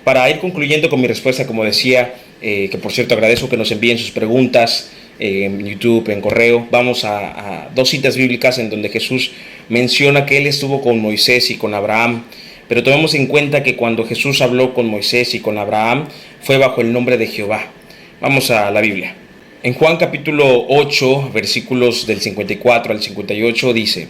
Para 0.04 0.30
ir 0.30 0.40
concluyendo 0.40 0.90
con 0.90 1.02
mi 1.02 1.08
respuesta, 1.08 1.48
como 1.48 1.66
decía, 1.66 2.14
eh, 2.42 2.70
que 2.70 2.78
por 2.78 2.92
cierto 2.92 3.16
agradezco 3.16 3.50
que 3.50 3.58
nos 3.58 3.72
envíen 3.72 3.98
sus 3.98 4.12
preguntas 4.12 4.92
eh, 5.20 5.46
en 5.46 5.66
YouTube, 5.66 6.10
en 6.10 6.22
correo, 6.22 6.68
vamos 6.70 7.04
a, 7.06 7.64
a 7.64 7.70
dos 7.74 7.90
citas 7.90 8.16
bíblicas 8.16 8.60
en 8.60 8.70
donde 8.70 8.90
Jesús 8.90 9.32
menciona 9.70 10.26
que 10.26 10.38
él 10.38 10.48
estuvo 10.48 10.82
con 10.82 11.00
Moisés 11.00 11.50
y 11.52 11.56
con 11.56 11.74
Abraham, 11.74 12.24
pero 12.68 12.84
tomemos 12.84 13.14
en 13.14 13.28
cuenta 13.28 13.64
que 13.64 13.76
cuando 13.76 14.06
Jesús 14.06 14.42
habló 14.42 14.74
con 14.74 14.88
Moisés 14.88 15.34
y 15.36 15.40
con 15.40 15.58
Abraham 15.58 16.08
fue 16.42 16.58
bajo 16.58 16.82
el 16.82 16.92
nombre 16.92 17.18
de 17.18 17.28
Jehová. 17.28 17.68
Vamos 18.22 18.50
a 18.52 18.72
la 18.72 18.82
Biblia. 18.82 19.16
En 19.62 19.74
Juan 19.74 19.98
capítulo 19.98 20.66
8, 20.70 21.32
versículos 21.34 22.06
del 22.08 22.22
54 22.22 22.94
al 22.94 23.02
58 23.02 23.74
dice, 23.74 24.08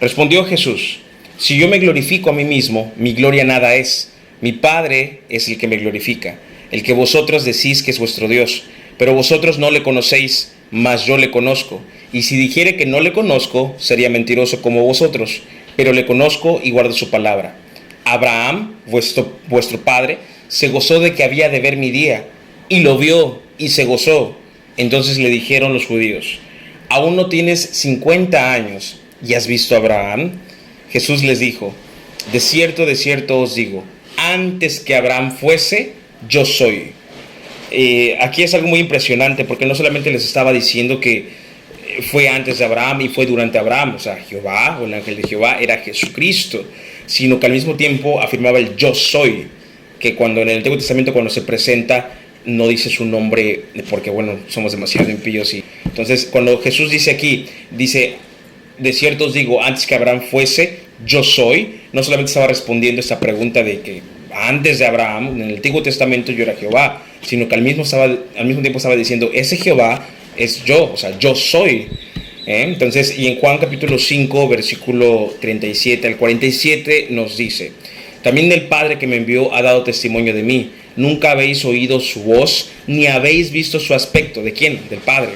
respondió 0.00 0.44
Jesús, 0.44 1.00
si 1.36 1.56
yo 1.56 1.68
me 1.68 1.78
glorifico 1.78 2.30
a 2.30 2.32
mí 2.32 2.44
mismo, 2.44 2.92
mi 2.96 3.12
gloria 3.12 3.44
nada 3.44 3.74
es, 3.76 4.12
mi 4.40 4.52
Padre 4.52 5.20
es 5.28 5.48
el 5.48 5.56
que 5.56 5.68
me 5.68 5.76
glorifica, 5.76 6.38
el 6.72 6.82
que 6.82 6.94
vosotros 6.94 7.44
decís 7.44 7.82
que 7.82 7.92
es 7.92 7.98
vuestro 8.00 8.26
Dios, 8.26 8.64
pero 8.96 9.14
vosotros 9.14 9.58
no 9.58 9.70
le 9.70 9.84
conocéis, 9.84 10.52
mas 10.72 11.06
yo 11.06 11.16
le 11.16 11.30
conozco 11.30 11.80
y 12.12 12.22
si 12.22 12.36
dijere 12.36 12.76
que 12.76 12.86
no 12.86 13.00
le 13.00 13.12
conozco, 13.12 13.74
sería 13.78 14.10
mentiroso 14.10 14.62
como 14.62 14.82
vosotros, 14.82 15.42
pero 15.76 15.92
le 15.92 16.06
conozco 16.06 16.60
y 16.62 16.70
guardo 16.70 16.92
su 16.92 17.10
palabra. 17.10 17.56
Abraham, 18.04 18.76
vuestro, 18.86 19.38
vuestro 19.48 19.80
padre, 19.80 20.18
se 20.48 20.68
gozó 20.68 21.00
de 21.00 21.14
que 21.14 21.24
había 21.24 21.48
de 21.50 21.60
ver 21.60 21.76
mi 21.76 21.90
día, 21.90 22.26
y 22.68 22.80
lo 22.80 22.98
vio 22.98 23.42
y 23.58 23.68
se 23.68 23.84
gozó. 23.84 24.36
Entonces 24.76 25.18
le 25.18 25.28
dijeron 25.28 25.74
los 25.74 25.86
judíos, 25.86 26.38
aún 26.88 27.16
no 27.16 27.28
tienes 27.28 27.60
50 27.60 28.52
años 28.52 29.00
y 29.26 29.34
has 29.34 29.46
visto 29.46 29.74
a 29.74 29.78
Abraham. 29.78 30.32
Jesús 30.90 31.22
les 31.22 31.38
dijo, 31.38 31.74
de 32.32 32.40
cierto, 32.40 32.86
de 32.86 32.96
cierto 32.96 33.40
os 33.40 33.54
digo, 33.54 33.84
antes 34.16 34.80
que 34.80 34.94
Abraham 34.94 35.36
fuese, 35.36 35.92
yo 36.28 36.44
soy. 36.44 36.92
Eh, 37.70 38.16
aquí 38.20 38.42
es 38.42 38.54
algo 38.54 38.68
muy 38.68 38.80
impresionante 38.80 39.44
porque 39.44 39.66
no 39.66 39.74
solamente 39.74 40.10
les 40.10 40.24
estaba 40.24 40.52
diciendo 40.52 41.00
que 41.00 41.28
fue 42.02 42.28
antes 42.28 42.58
de 42.58 42.64
Abraham 42.64 43.02
y 43.02 43.08
fue 43.08 43.26
durante 43.26 43.58
Abraham, 43.58 43.94
o 43.96 43.98
sea, 43.98 44.16
Jehová 44.16 44.78
o 44.80 44.86
el 44.86 44.94
ángel 44.94 45.16
de 45.16 45.28
Jehová 45.28 45.58
era 45.60 45.78
Jesucristo, 45.78 46.64
sino 47.06 47.40
que 47.40 47.46
al 47.46 47.52
mismo 47.52 47.74
tiempo 47.74 48.20
afirmaba 48.20 48.58
el 48.58 48.76
yo 48.76 48.94
soy, 48.94 49.46
que 49.98 50.14
cuando 50.14 50.40
en 50.40 50.48
el 50.48 50.58
Antiguo 50.58 50.78
Testamento 50.78 51.12
cuando 51.12 51.30
se 51.30 51.42
presenta 51.42 52.12
no 52.44 52.68
dice 52.68 52.88
su 52.88 53.04
nombre 53.04 53.64
porque 53.90 54.10
bueno, 54.10 54.38
somos 54.48 54.72
demasiado 54.72 55.10
impíos 55.10 55.52
y 55.54 55.64
entonces 55.84 56.28
cuando 56.30 56.60
Jesús 56.60 56.90
dice 56.90 57.10
aquí, 57.10 57.46
dice, 57.70 58.16
de 58.78 58.92
cierto 58.92 59.26
os 59.26 59.34
digo, 59.34 59.62
antes 59.62 59.86
que 59.86 59.94
Abraham 59.94 60.22
fuese, 60.22 60.78
yo 61.04 61.22
soy, 61.22 61.80
no 61.92 62.02
solamente 62.02 62.30
estaba 62.30 62.46
respondiendo 62.46 63.00
esta 63.00 63.20
pregunta 63.20 63.62
de 63.62 63.80
que 63.80 64.02
antes 64.32 64.78
de 64.78 64.86
Abraham, 64.86 65.28
en 65.36 65.42
el 65.42 65.56
Antiguo 65.56 65.82
Testamento 65.82 66.32
yo 66.32 66.44
era 66.44 66.54
Jehová, 66.54 67.02
sino 67.22 67.48
que 67.48 67.54
al 67.54 67.62
mismo, 67.62 67.82
estaba, 67.82 68.04
al 68.04 68.46
mismo 68.46 68.62
tiempo 68.62 68.78
estaba 68.78 68.96
diciendo, 68.96 69.30
ese 69.34 69.56
Jehová 69.56 70.06
es 70.38 70.64
yo, 70.64 70.92
o 70.92 70.96
sea, 70.96 71.18
yo 71.18 71.34
soy. 71.34 71.88
¿eh? 72.46 72.62
Entonces, 72.62 73.18
y 73.18 73.26
en 73.26 73.36
Juan 73.38 73.58
capítulo 73.58 73.98
5, 73.98 74.48
versículo 74.48 75.34
37 75.40 76.06
al 76.06 76.16
47 76.16 77.08
nos 77.10 77.36
dice, 77.36 77.72
también 78.22 78.50
el 78.52 78.62
Padre 78.62 78.98
que 78.98 79.06
me 79.06 79.16
envió 79.16 79.54
ha 79.54 79.62
dado 79.62 79.82
testimonio 79.82 80.34
de 80.34 80.42
mí. 80.42 80.70
Nunca 80.96 81.30
habéis 81.30 81.64
oído 81.64 82.00
su 82.00 82.24
voz, 82.24 82.70
ni 82.86 83.06
habéis 83.06 83.52
visto 83.52 83.78
su 83.78 83.94
aspecto. 83.94 84.42
¿De 84.42 84.52
quién? 84.52 84.80
Del 84.90 84.98
Padre. 84.98 85.30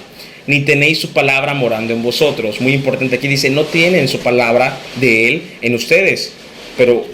Ni 0.46 0.62
tenéis 0.62 0.98
su 0.98 1.12
palabra 1.12 1.54
morando 1.54 1.92
en 1.92 2.02
vosotros. 2.02 2.60
Muy 2.60 2.72
importante 2.72 3.16
aquí 3.16 3.28
dice, 3.28 3.48
no 3.48 3.64
tienen 3.64 4.08
su 4.08 4.18
palabra 4.18 4.76
de 5.00 5.28
Él 5.28 5.42
en 5.60 5.76
ustedes. 5.76 6.32
Pero 6.76 7.06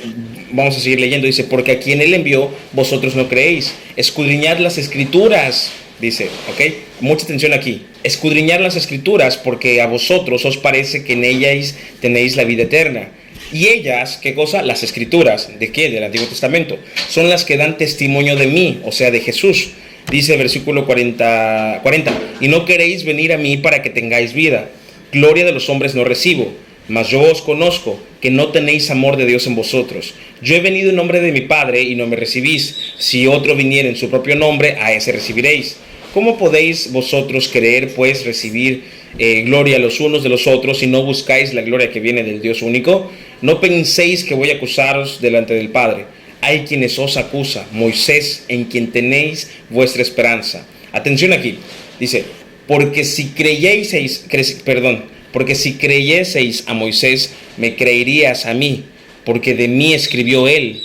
vamos 0.50 0.76
a 0.78 0.80
seguir 0.80 0.98
leyendo. 0.98 1.26
Dice, 1.26 1.44
porque 1.44 1.72
a 1.72 1.78
quien 1.78 2.00
Él 2.00 2.14
envió, 2.14 2.50
vosotros 2.72 3.14
no 3.14 3.28
creéis. 3.28 3.74
Escudriñad 3.96 4.58
las 4.58 4.78
escrituras. 4.78 5.70
Dice, 6.00 6.30
¿ok? 6.52 6.74
Mucha 7.00 7.24
atención 7.24 7.52
aquí. 7.52 7.86
Escudriñar 8.04 8.60
las 8.60 8.76
escrituras 8.76 9.36
porque 9.36 9.80
a 9.80 9.86
vosotros 9.86 10.44
os 10.44 10.56
parece 10.56 11.04
que 11.04 11.14
en 11.14 11.24
ellas 11.24 11.74
tenéis 12.00 12.36
la 12.36 12.44
vida 12.44 12.64
eterna 12.64 13.08
y 13.52 13.68
ellas, 13.68 14.18
¿qué 14.22 14.34
cosa? 14.34 14.62
Las 14.62 14.82
escrituras. 14.82 15.58
¿De 15.58 15.72
qué? 15.72 15.90
Del 15.90 16.04
Antiguo 16.04 16.26
Testamento. 16.26 16.78
Son 17.08 17.28
las 17.28 17.44
que 17.44 17.56
dan 17.56 17.78
testimonio 17.78 18.36
de 18.36 18.46
mí, 18.46 18.80
o 18.84 18.92
sea, 18.92 19.10
de 19.10 19.20
Jesús. 19.20 19.70
Dice 20.10 20.36
versículo 20.36 20.86
40, 20.86 21.80
40, 21.82 22.18
y 22.40 22.48
no 22.48 22.64
queréis 22.64 23.04
venir 23.04 23.32
a 23.32 23.38
mí 23.38 23.58
para 23.58 23.82
que 23.82 23.90
tengáis 23.90 24.32
vida. 24.32 24.70
Gloria 25.12 25.44
de 25.44 25.52
los 25.52 25.68
hombres 25.68 25.94
no 25.94 26.04
recibo, 26.04 26.52
mas 26.88 27.08
yo 27.08 27.20
os 27.20 27.42
conozco, 27.42 28.00
que 28.20 28.30
no 28.30 28.48
tenéis 28.48 28.90
amor 28.90 29.16
de 29.16 29.26
Dios 29.26 29.46
en 29.46 29.54
vosotros. 29.54 30.14
Yo 30.42 30.56
he 30.56 30.60
venido 30.60 30.90
en 30.90 30.96
nombre 30.96 31.20
de 31.20 31.32
mi 31.32 31.42
Padre 31.42 31.82
y 31.82 31.94
no 31.94 32.06
me 32.06 32.16
recibís. 32.16 32.94
Si 32.98 33.26
otro 33.26 33.54
viniera 33.54 33.88
en 33.88 33.96
su 33.96 34.08
propio 34.08 34.34
nombre, 34.34 34.76
a 34.80 34.92
ese 34.92 35.12
recibiréis. 35.12 35.76
¿Cómo 36.14 36.38
podéis 36.38 36.90
vosotros 36.92 37.48
querer, 37.48 37.94
pues, 37.94 38.24
recibir 38.24 38.84
eh, 39.18 39.42
gloria 39.42 39.78
los 39.78 40.00
unos 40.00 40.22
de 40.22 40.30
los 40.30 40.46
otros 40.46 40.78
si 40.78 40.86
no 40.86 41.02
buscáis 41.02 41.52
la 41.52 41.62
gloria 41.62 41.90
que 41.90 42.00
viene 42.00 42.22
del 42.22 42.40
Dios 42.40 42.62
único? 42.62 43.12
No 43.42 43.60
penséis 43.60 44.24
que 44.24 44.34
voy 44.34 44.50
a 44.50 44.54
acusaros 44.54 45.20
delante 45.20 45.54
del 45.54 45.68
Padre. 45.68 46.06
Hay 46.40 46.60
quienes 46.60 46.98
os 46.98 47.16
acusa, 47.16 47.66
Moisés, 47.72 48.44
en 48.48 48.64
quien 48.64 48.90
tenéis 48.90 49.50
vuestra 49.68 50.02
esperanza. 50.02 50.66
Atención 50.92 51.32
aquí, 51.32 51.58
dice, 52.00 52.24
porque 52.66 53.04
si 53.04 53.28
creyeseis, 53.28 54.24
perdón, 54.64 55.04
porque 55.32 55.54
si 55.54 55.74
creyeseis 55.74 56.64
a 56.66 56.74
Moisés, 56.74 57.34
me 57.58 57.76
creerías 57.76 58.46
a 58.46 58.54
mí, 58.54 58.84
porque 59.24 59.54
de 59.54 59.68
mí 59.68 59.92
escribió 59.92 60.48
él. 60.48 60.82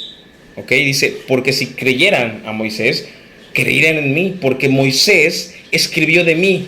¿Ok? 0.55 0.69
Dice, 0.69 1.15
porque 1.27 1.53
si 1.53 1.67
creyeran 1.67 2.43
a 2.45 2.51
Moisés, 2.51 3.07
creerían 3.53 3.97
en 3.97 4.13
mí, 4.13 4.35
porque 4.39 4.69
Moisés 4.69 5.55
escribió 5.71 6.23
de 6.23 6.35
mí. 6.35 6.67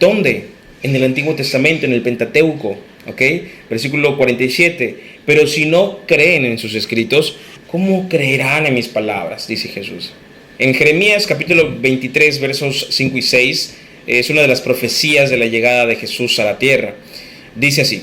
¿Dónde? 0.00 0.46
En 0.82 0.94
el 0.94 1.04
Antiguo 1.04 1.34
Testamento, 1.34 1.86
en 1.86 1.92
el 1.92 2.02
Pentateuco. 2.02 2.78
¿Ok? 3.06 3.22
Versículo 3.70 4.16
47. 4.16 4.96
Pero 5.24 5.46
si 5.46 5.66
no 5.66 6.00
creen 6.06 6.44
en 6.44 6.58
sus 6.58 6.74
escritos, 6.74 7.36
¿cómo 7.70 8.08
creerán 8.08 8.66
en 8.66 8.74
mis 8.74 8.88
palabras? 8.88 9.46
Dice 9.46 9.68
Jesús. 9.68 10.12
En 10.58 10.74
Jeremías 10.74 11.26
capítulo 11.26 11.76
23, 11.78 12.40
versos 12.40 12.88
5 12.90 13.16
y 13.16 13.22
6, 13.22 13.76
es 14.08 14.30
una 14.30 14.42
de 14.42 14.48
las 14.48 14.60
profecías 14.60 15.30
de 15.30 15.36
la 15.36 15.46
llegada 15.46 15.86
de 15.86 15.96
Jesús 15.96 16.38
a 16.38 16.44
la 16.44 16.58
tierra. 16.58 16.96
Dice 17.54 17.82
así, 17.82 18.02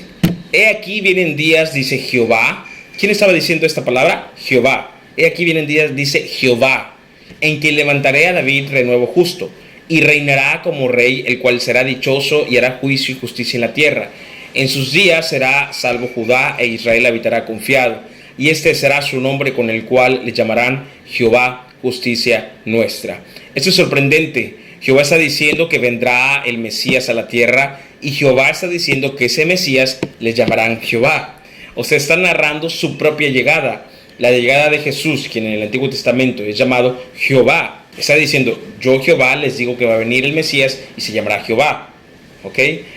He 0.51 0.67
aquí 0.67 1.01
vienen 1.01 1.35
días, 1.35 1.73
dice 1.73 1.97
Jehová. 1.97 2.65
¿Quién 2.97 3.11
estaba 3.11 3.33
diciendo 3.33 3.65
esta 3.65 3.83
palabra? 3.83 4.31
Jehová. 4.37 4.91
He 5.17 5.25
aquí 5.25 5.43
vienen 5.43 5.67
días, 5.67 5.95
dice 5.95 6.21
Jehová, 6.21 6.94
en 7.41 7.59
que 7.59 7.71
levantaré 7.71 8.27
a 8.27 8.33
David 8.33 8.69
renuevo 8.71 9.07
justo, 9.07 9.49
y 9.87 10.01
reinará 10.01 10.61
como 10.63 10.87
rey, 10.87 11.23
el 11.27 11.39
cual 11.39 11.61
será 11.61 11.83
dichoso 11.83 12.47
y 12.49 12.57
hará 12.57 12.79
juicio 12.81 13.15
y 13.15 13.19
justicia 13.19 13.57
en 13.57 13.61
la 13.61 13.73
tierra 13.73 14.09
en 14.55 14.69
sus 14.69 14.93
días 14.93 15.27
será 15.27 15.73
salvo 15.73 16.09
Judá 16.15 16.55
e 16.57 16.65
Israel 16.65 17.05
habitará 17.05 17.43
confiado. 17.43 18.01
Y 18.37 18.49
este 18.49 18.73
será 18.73 19.01
su 19.01 19.19
nombre 19.19 19.53
con 19.53 19.69
el 19.69 19.83
cual 19.83 20.21
le 20.23 20.31
llamarán 20.31 20.85
Jehová, 21.05 21.67
justicia 21.81 22.53
nuestra. 22.63 23.21
Esto 23.53 23.69
es 23.69 23.75
sorprendente. 23.75 24.55
Jehová 24.79 25.01
está 25.01 25.17
diciendo 25.17 25.67
que 25.67 25.77
vendrá 25.77 26.41
el 26.45 26.57
Mesías 26.57 27.09
a 27.09 27.13
la 27.13 27.27
tierra 27.27 27.81
y 28.01 28.11
Jehová 28.11 28.49
está 28.49 28.69
diciendo 28.69 29.17
que 29.17 29.25
ese 29.25 29.45
Mesías 29.45 29.99
le 30.21 30.33
llamarán 30.33 30.79
Jehová. 30.81 31.41
O 31.75 31.83
sea, 31.83 31.97
está 31.97 32.15
narrando 32.15 32.69
su 32.69 32.97
propia 32.97 33.29
llegada. 33.29 33.87
La 34.17 34.31
llegada 34.31 34.69
de 34.69 34.79
Jesús, 34.79 35.27
quien 35.31 35.45
en 35.45 35.53
el 35.53 35.63
Antiguo 35.63 35.89
Testamento 35.89 36.43
es 36.43 36.57
llamado 36.57 37.01
Jehová. 37.17 37.85
Está 37.97 38.15
diciendo, 38.15 38.59
yo 38.81 39.01
Jehová 39.01 39.35
les 39.35 39.57
digo 39.57 39.77
que 39.77 39.85
va 39.85 39.95
a 39.95 39.99
venir 39.99 40.25
el 40.25 40.33
Mesías 40.33 40.81
y 40.95 41.01
se 41.01 41.11
llamará 41.11 41.43
Jehová. 41.43 41.95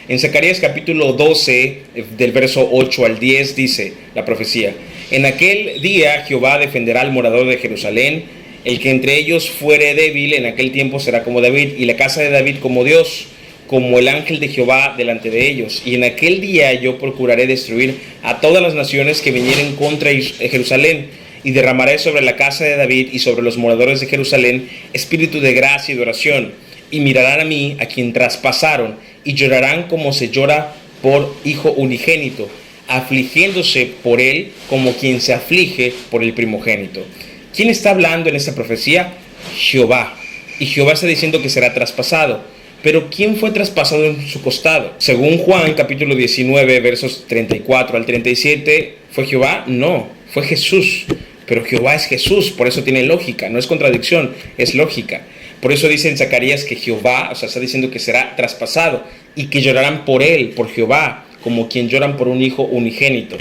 En 0.08 0.18
Zacarías 0.18 0.60
capítulo 0.60 1.14
12, 1.14 1.82
eh, 1.94 2.04
del 2.18 2.32
verso 2.32 2.68
8 2.70 3.06
al 3.06 3.18
10, 3.18 3.56
dice 3.56 3.94
la 4.14 4.24
profecía, 4.24 4.74
en 5.10 5.24
aquel 5.24 5.80
día 5.80 6.24
Jehová 6.26 6.58
defenderá 6.58 7.00
al 7.00 7.12
morador 7.12 7.46
de 7.46 7.56
Jerusalén, 7.56 8.24
el 8.64 8.78
que 8.78 8.90
entre 8.90 9.16
ellos 9.16 9.48
fuere 9.48 9.94
débil, 9.94 10.34
en 10.34 10.44
aquel 10.44 10.70
tiempo 10.70 11.00
será 11.00 11.24
como 11.24 11.40
David, 11.40 11.78
y 11.78 11.86
la 11.86 11.96
casa 11.96 12.20
de 12.20 12.28
David 12.28 12.56
como 12.60 12.84
Dios, 12.84 13.28
como 13.68 13.98
el 13.98 14.08
ángel 14.08 14.40
de 14.40 14.48
Jehová 14.48 14.94
delante 14.96 15.30
de 15.30 15.48
ellos. 15.48 15.82
Y 15.84 15.94
en 15.94 16.02
aquel 16.02 16.40
día 16.40 16.72
yo 16.74 16.98
procuraré 16.98 17.46
destruir 17.46 18.00
a 18.22 18.40
todas 18.40 18.62
las 18.62 18.74
naciones 18.74 19.20
que 19.20 19.30
vinieren 19.30 19.76
contra 19.76 20.10
Jerusalén, 20.10 21.10
y 21.44 21.52
derramaré 21.52 21.98
sobre 21.98 22.22
la 22.22 22.34
casa 22.34 22.64
de 22.64 22.76
David 22.76 23.10
y 23.12 23.20
sobre 23.20 23.42
los 23.42 23.56
moradores 23.56 24.00
de 24.00 24.08
Jerusalén 24.08 24.68
espíritu 24.92 25.40
de 25.40 25.54
gracia 25.54 25.92
y 25.92 25.96
de 25.96 26.02
oración, 26.02 26.52
y 26.90 27.00
mirarán 27.00 27.40
a 27.40 27.44
mí, 27.44 27.76
a 27.78 27.86
quien 27.86 28.12
traspasaron, 28.12 28.96
y 29.22 29.34
llorarán 29.34 29.84
como 29.84 30.12
se 30.12 30.30
llora 30.30 30.74
por 31.00 31.34
hijo 31.44 31.70
unigénito, 31.72 32.48
afligiéndose 32.88 33.90
por 34.02 34.20
él 34.20 34.52
como 34.68 34.94
quien 34.94 35.20
se 35.20 35.32
aflige 35.32 35.92
por 36.10 36.24
el 36.24 36.32
primogénito. 36.32 37.06
¿Quién 37.54 37.68
está 37.68 37.90
hablando 37.90 38.30
en 38.30 38.36
esta 38.36 38.54
profecía? 38.54 39.12
Jehová. 39.56 40.16
Y 40.58 40.66
Jehová 40.66 40.94
está 40.94 41.06
diciendo 41.06 41.40
que 41.42 41.50
será 41.50 41.74
traspasado. 41.74 42.42
Pero 42.82 43.10
¿quién 43.10 43.36
fue 43.36 43.50
traspasado 43.50 44.04
en 44.04 44.28
su 44.28 44.40
costado? 44.40 44.94
Según 44.98 45.38
Juan 45.38 45.74
capítulo 45.74 46.14
19 46.14 46.80
versos 46.80 47.24
34 47.26 47.96
al 47.96 48.06
37, 48.06 48.94
¿fue 49.10 49.26
Jehová? 49.26 49.64
No, 49.66 50.08
fue 50.32 50.44
Jesús. 50.44 51.06
Pero 51.46 51.64
Jehová 51.64 51.94
es 51.94 52.04
Jesús, 52.04 52.50
por 52.50 52.68
eso 52.68 52.84
tiene 52.84 53.02
lógica, 53.02 53.48
no 53.48 53.58
es 53.58 53.66
contradicción, 53.66 54.34
es 54.58 54.74
lógica. 54.74 55.22
Por 55.60 55.72
eso 55.72 55.88
dice 55.88 56.08
en 56.08 56.18
Zacarías 56.18 56.64
que 56.64 56.76
Jehová, 56.76 57.30
o 57.32 57.34
sea, 57.34 57.48
está 57.48 57.58
diciendo 57.58 57.90
que 57.90 57.98
será 57.98 58.36
traspasado 58.36 59.02
y 59.34 59.46
que 59.46 59.60
llorarán 59.60 60.04
por 60.04 60.22
él, 60.22 60.50
por 60.50 60.70
Jehová, 60.70 61.26
como 61.42 61.68
quien 61.68 61.88
lloran 61.88 62.16
por 62.16 62.28
un 62.28 62.42
hijo 62.42 62.62
unigénito. 62.62 63.36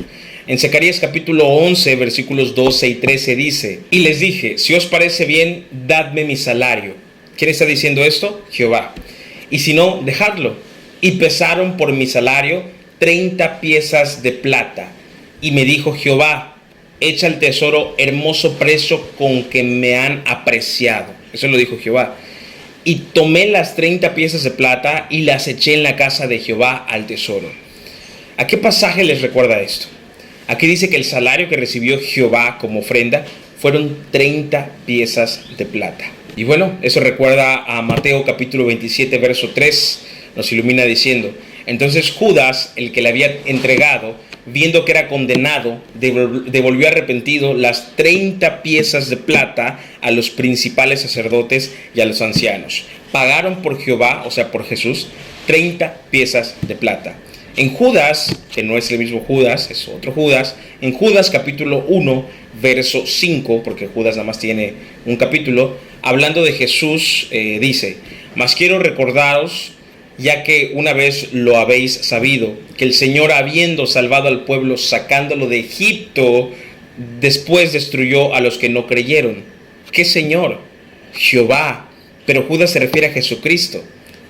En 0.47 0.57
Zacarías 0.57 0.99
capítulo 0.99 1.45
11, 1.47 1.95
versículos 1.97 2.55
12 2.55 2.87
y 2.87 2.95
13 2.95 3.35
dice, 3.35 3.79
y 3.91 3.99
les 3.99 4.19
dije, 4.19 4.57
si 4.57 4.73
os 4.73 4.85
parece 4.85 5.25
bien, 5.25 5.65
dadme 5.85 6.23
mi 6.23 6.37
salario. 6.37 6.95
¿Quién 7.37 7.51
está 7.51 7.65
diciendo 7.65 8.03
esto? 8.03 8.41
Jehová. 8.51 8.95
Y 9.49 9.59
si 9.59 9.73
no, 9.73 10.01
dejadlo. 10.03 10.55
Y 11.01 11.11
pesaron 11.13 11.77
por 11.77 11.91
mi 11.93 12.07
salario 12.07 12.63
30 12.99 13.59
piezas 13.59 14.23
de 14.23 14.31
plata. 14.31 14.91
Y 15.41 15.51
me 15.51 15.65
dijo 15.65 15.93
Jehová, 15.93 16.55
echa 16.99 17.27
el 17.27 17.39
tesoro 17.39 17.95
hermoso 17.97 18.57
precio 18.57 19.01
con 19.17 19.43
que 19.45 19.63
me 19.63 19.97
han 19.97 20.23
apreciado. 20.25 21.13
Eso 21.31 21.47
lo 21.47 21.57
dijo 21.57 21.77
Jehová. 21.77 22.15
Y 22.83 22.95
tomé 23.13 23.47
las 23.47 23.75
30 23.75 24.15
piezas 24.15 24.43
de 24.43 24.51
plata 24.51 25.07
y 25.09 25.21
las 25.21 25.47
eché 25.47 25.73
en 25.73 25.83
la 25.83 25.95
casa 25.95 26.27
de 26.27 26.39
Jehová 26.39 26.85
al 26.89 27.05
tesoro. 27.05 27.51
¿A 28.37 28.47
qué 28.47 28.57
pasaje 28.57 29.03
les 29.03 29.21
recuerda 29.21 29.61
esto? 29.61 29.87
Aquí 30.47 30.67
dice 30.67 30.89
que 30.89 30.95
el 30.95 31.03
salario 31.03 31.49
que 31.49 31.57
recibió 31.57 31.99
Jehová 31.99 32.57
como 32.59 32.79
ofrenda 32.79 33.25
fueron 33.59 33.97
30 34.11 34.69
piezas 34.85 35.41
de 35.57 35.65
plata. 35.65 36.05
Y 36.37 36.43
bueno, 36.43 36.77
eso 36.83 36.99
recuerda 36.99 37.63
a 37.65 37.81
Mateo 37.81 38.23
capítulo 38.23 38.67
27, 38.67 39.17
verso 39.17 39.49
3, 39.55 40.05
nos 40.35 40.51
ilumina 40.51 40.83
diciendo, 40.83 41.33
entonces 41.65 42.11
Judas, 42.11 42.73
el 42.75 42.91
que 42.91 43.01
le 43.01 43.09
había 43.09 43.39
entregado, 43.45 44.15
viendo 44.45 44.85
que 44.85 44.91
era 44.91 45.07
condenado, 45.07 45.81
devolvió 45.95 46.89
arrepentido 46.89 47.55
las 47.55 47.95
30 47.95 48.61
piezas 48.61 49.09
de 49.09 49.17
plata 49.17 49.79
a 49.99 50.11
los 50.11 50.29
principales 50.29 51.01
sacerdotes 51.01 51.75
y 51.95 52.01
a 52.01 52.05
los 52.05 52.21
ancianos. 52.21 52.85
Pagaron 53.11 53.63
por 53.63 53.81
Jehová, 53.81 54.21
o 54.23 54.29
sea, 54.29 54.51
por 54.51 54.63
Jesús, 54.63 55.07
30 55.47 56.01
piezas 56.11 56.55
de 56.61 56.75
plata. 56.75 57.17
En 57.55 57.73
Judas, 57.73 58.35
que 58.53 58.61
no 58.61 58.77
es 58.77 58.91
el 58.91 58.99
mismo 58.99 59.21
Judas, 59.21 59.71
es 59.71 59.87
otro 59.87 60.11
Judas, 60.11 60.55
en 60.81 60.93
Judas 60.93 61.31
capítulo 61.31 61.83
1, 61.87 62.25
verso 62.61 63.07
5, 63.07 63.63
porque 63.63 63.87
Judas 63.87 64.15
nada 64.15 64.27
más 64.27 64.37
tiene 64.37 64.75
un 65.07 65.15
capítulo, 65.15 65.75
hablando 66.09 66.43
de 66.43 66.53
Jesús, 66.53 67.27
eh, 67.31 67.59
dice, 67.59 67.97
mas 68.35 68.55
quiero 68.55 68.79
recordaros 68.79 69.73
ya 70.17 70.43
que 70.43 70.71
una 70.73 70.93
vez 70.93 71.33
lo 71.33 71.57
habéis 71.57 71.93
sabido, 71.93 72.55
que 72.75 72.85
el 72.85 72.93
Señor 72.93 73.31
habiendo 73.31 73.85
salvado 73.85 74.27
al 74.27 74.45
pueblo 74.45 74.77
sacándolo 74.77 75.47
de 75.47 75.59
Egipto, 75.59 76.51
después 77.19 77.73
destruyó 77.73 78.33
a 78.33 78.41
los 78.41 78.57
que 78.57 78.69
no 78.69 78.87
creyeron. 78.87 79.43
¿Qué 79.91 80.05
Señor? 80.05 80.59
Jehová, 81.13 81.89
pero 82.25 82.43
Judas 82.43 82.71
se 82.71 82.79
refiere 82.79 83.07
a 83.07 83.11
Jesucristo. 83.11 83.83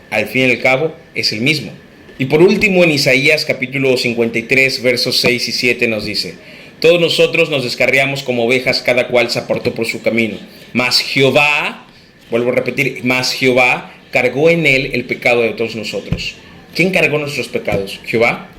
Al 0.10 0.28
fin 0.28 0.44
y 0.44 0.52
al 0.52 0.60
cabo, 0.60 0.94
es 1.16 1.32
el 1.32 1.42
mismo. 1.42 1.72
Y 2.20 2.26
por 2.26 2.42
último, 2.42 2.84
en 2.84 2.92
Isaías 2.92 3.46
capítulo 3.46 3.96
53, 3.96 4.82
versos 4.82 5.18
6 5.18 5.48
y 5.48 5.52
7 5.52 5.88
nos 5.88 6.06
dice, 6.06 6.36
todos 6.80 7.00
nosotros 7.00 7.50
nos 7.50 7.64
descarriamos 7.64 8.24
como 8.24 8.46
ovejas, 8.46 8.82
cada 8.82 9.08
cual 9.08 9.30
se 9.30 9.40
apartó 9.40 9.74
por 9.74 9.86
su 9.86 10.02
camino. 10.02 10.38
Mas 10.78 11.00
Jehová, 11.00 11.88
vuelvo 12.30 12.52
a 12.52 12.54
repetir, 12.54 13.00
mas 13.02 13.34
Jehová 13.34 13.96
cargó 14.12 14.52
en 14.52 14.68
él 14.68 14.92
el 14.94 15.06
pecado 15.06 15.42
de 15.42 15.54
todos 15.54 15.76
nosotros. 15.76 16.36
¿Quién 16.76 16.92
cargó 16.92 17.18
nuestros 17.18 17.48
pecados? 17.48 18.00
Jehová. 18.06 18.52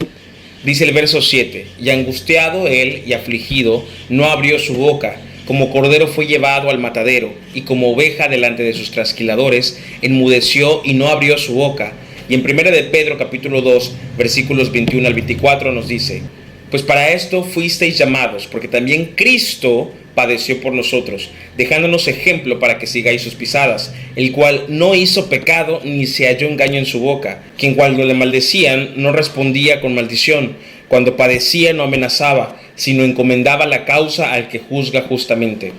Dice 0.65 0.83
el 0.83 0.93
verso 0.93 1.23
7, 1.23 1.69
y 1.81 1.91
angustiado 1.91 2.67
él 2.67 3.05
y 3.07 3.13
afligido, 3.13 3.87
no 4.09 4.25
abrió 4.25 4.59
su 4.59 4.75
boca, 4.75 5.21
como 5.47 5.71
cordero 5.71 6.09
fue 6.09 6.27
llevado 6.27 6.71
al 6.71 6.81
matadero, 6.81 7.33
y 7.55 7.61
como 7.61 7.93
oveja 7.93 8.27
delante 8.27 8.65
de 8.65 8.75
sus 8.75 8.91
trasquiladores, 8.91 9.79
enmudeció 10.03 10.83
y 10.85 10.95
no 10.95 11.07
abrió 11.07 11.39
su 11.39 11.55
boca. 11.55 11.93
Y 12.29 12.35
en 12.35 12.41
1 12.41 12.73
de 12.73 12.83
Pedro 12.91 13.17
capítulo 13.17 13.63
2, 13.63 13.95
versículos 14.19 14.73
21 14.73 15.07
al 15.07 15.15
24 15.15 15.71
nos 15.71 15.87
dice, 15.87 16.23
pues 16.69 16.83
para 16.83 17.11
esto 17.11 17.45
fuisteis 17.45 17.97
llamados, 17.97 18.49
porque 18.49 18.67
también 18.67 19.13
Cristo 19.15 19.93
padeció 20.19 20.61
por 20.61 20.73
nosotros, 20.73 21.31
dejándonos 21.57 22.09
ejemplo 22.09 22.59
para 22.59 22.81
que 22.81 22.89
sigáis 22.89 23.23
sus 23.23 23.37
pisadas, 23.37 23.95
el 24.17 24.33
cual 24.33 24.65
no 24.67 24.97
hizo 24.97 25.29
pecado 25.29 25.81
ni 25.85 26.09
se 26.09 26.27
halló 26.27 26.49
engaño 26.49 26.77
en 26.77 26.87
su 26.87 26.99
boca, 26.99 27.45
quien 27.57 27.77
cuando 27.77 28.05
le 28.05 28.15
maldecían 28.15 28.95
no 28.97 29.13
respondía 29.13 29.81
con 29.81 29.95
maldición, 29.95 30.57
cuando 30.89 31.17
padecía 31.17 31.73
no 31.73 31.85
amenazaba, 31.85 32.61
sino 32.75 33.05
encomendaba 33.05 33.65
la 33.67 33.85
causa 33.85 34.33
al 34.33 34.49
que 34.49 34.59
juzga 34.59 35.03
justamente. 35.03 35.73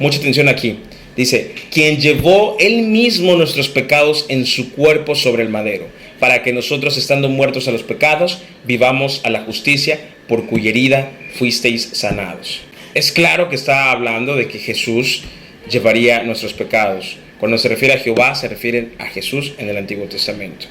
Mucha 0.00 0.18
atención 0.18 0.48
aquí. 0.48 0.80
Dice, 1.16 1.52
quien 1.70 2.00
llevó 2.00 2.56
él 2.58 2.88
mismo 2.88 3.36
nuestros 3.36 3.68
pecados 3.68 4.26
en 4.28 4.44
su 4.44 4.72
cuerpo 4.72 5.14
sobre 5.14 5.44
el 5.44 5.50
madero, 5.50 5.86
para 6.18 6.42
que 6.42 6.52
nosotros, 6.52 6.96
estando 6.96 7.28
muertos 7.28 7.68
a 7.68 7.70
los 7.70 7.84
pecados, 7.84 8.42
vivamos 8.66 9.20
a 9.22 9.30
la 9.30 9.42
justicia, 9.42 10.00
por 10.26 10.46
cuya 10.46 10.70
herida 10.70 11.12
fuisteis 11.38 11.90
sanados. 11.92 12.62
Es 12.94 13.10
claro 13.10 13.48
que 13.48 13.56
está 13.56 13.90
hablando 13.90 14.36
de 14.36 14.46
que 14.46 14.60
Jesús 14.60 15.24
llevaría 15.68 16.22
nuestros 16.22 16.52
pecados. 16.52 17.16
Cuando 17.40 17.58
se 17.58 17.68
refiere 17.68 17.94
a 17.94 17.98
Jehová, 17.98 18.36
se 18.36 18.46
refiere 18.46 18.90
a 18.98 19.06
Jesús 19.06 19.54
en 19.58 19.68
el 19.68 19.76
Antiguo 19.76 20.04
Testamento. 20.06 20.66